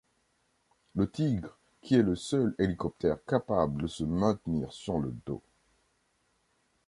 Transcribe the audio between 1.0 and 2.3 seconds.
Tigre, qui est le